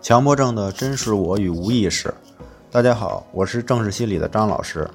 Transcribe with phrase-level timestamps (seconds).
[0.00, 2.14] 强迫症的真实我与无意识。
[2.70, 4.88] 大家好，我是正视心理的张老师。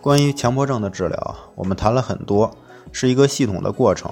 [0.00, 2.50] 关于强迫症的治疗，我们谈了很多，
[2.90, 4.10] 是一个系统的过程。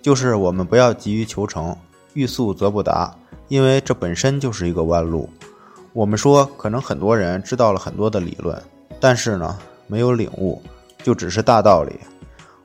[0.00, 1.76] 就是我们不要急于求成，
[2.12, 3.12] 欲速则不达，
[3.48, 5.28] 因为这本身就是一个弯路。
[5.92, 8.62] 我们说，可能很多人知道了很多的理论，
[9.00, 10.62] 但是呢，没有领悟，
[11.02, 11.98] 就只是大道理。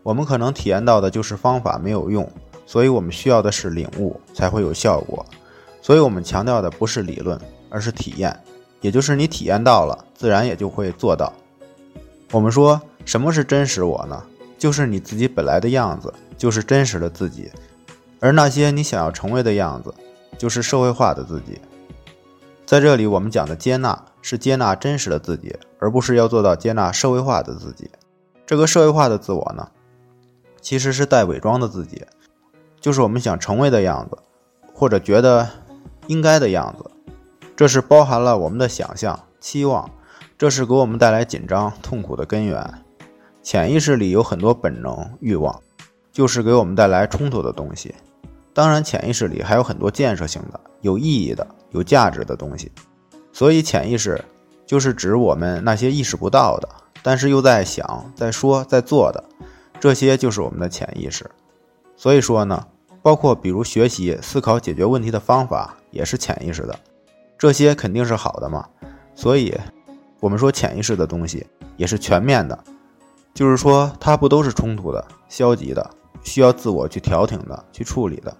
[0.03, 2.29] 我们可能体验到的就是方法没有用，
[2.67, 5.25] 所以我们需要的是领悟，才会有效果。
[5.81, 7.39] 所以我们强调的不是理论，
[7.69, 8.37] 而是体验，
[8.81, 11.33] 也就是你体验到了，自然也就会做到。
[12.31, 14.23] 我们说什么是真实我呢？
[14.57, 17.49] 就是你自己本来的样子，就是真实的自己；
[18.19, 19.93] 而那些你想要成为的样子，
[20.37, 21.59] 就是社会化的自己。
[22.65, 27.89] 在这里，我们讲的接纳是接纳真实的自己，而不是要做到接纳社会化的自己。
[28.45, 29.69] 这个社会化的自我呢，
[30.61, 32.05] 其实是带伪装的自己，
[32.81, 34.17] 就是我们想成为的样子，
[34.73, 35.49] 或者觉得。
[36.09, 36.89] 应该的样子，
[37.55, 39.87] 这是包含了我们的想象、期望，
[40.39, 42.67] 这是给我们带来紧张、痛苦的根源。
[43.43, 45.61] 潜意识里有很多本能、欲望，
[46.11, 47.93] 就是给我们带来冲突的东西。
[48.55, 52.71] 当然，潜意识里还有很多建设性的、有意义的、有价值的东西。
[53.31, 54.19] 所以，潜意识
[54.65, 56.67] 就是指我们那些意识不到的，
[57.03, 59.23] 但是又在想、在说、在做的，
[59.79, 61.29] 这些就是我们的潜意识。
[61.95, 62.65] 所以说呢。
[63.01, 66.77] 包括比如学习、思考、解决问题的方法，也是潜意识的，
[67.37, 68.67] 这些肯定是好的嘛。
[69.15, 69.55] 所以，
[70.19, 71.45] 我们说潜意识的东西
[71.77, 72.57] 也是全面的，
[73.33, 75.89] 就是说它不都是冲突的、消极的，
[76.23, 78.35] 需要自我去调停的、去处理的，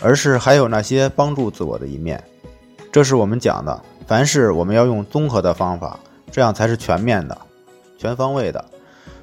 [0.00, 2.22] 而是还有那些帮助自我的一面。
[2.92, 5.98] 这是我们讲的，凡事我们要用综合的方法，
[6.30, 7.38] 这样才是全面的、
[7.96, 8.64] 全方位的。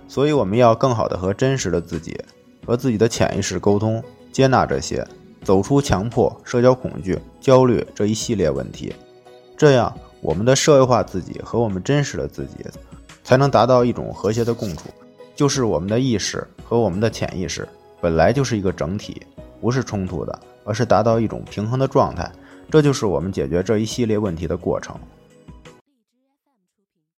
[0.08, 2.18] 所以，我们要更好的和真实的自己、
[2.66, 4.02] 和自己的潜意识沟通。
[4.38, 5.04] 接纳这些，
[5.44, 8.94] 走出强迫、社交恐惧、焦虑这一系列问题，
[9.58, 12.64] 这样我们的社会化自己和我们真实的自己，
[13.24, 14.90] 才能达到一种和谐的共处。
[15.36, 17.68] 就是我们的意识和我们的潜意识
[18.00, 19.24] 本来就是一个整体，
[19.60, 22.32] 不是冲突的，而是达到一种平衡的状态。
[22.70, 24.96] 这就是我们解决这一系列问题的过程。